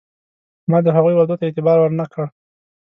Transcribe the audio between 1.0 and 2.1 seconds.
وعدو ته اعتبار ور نه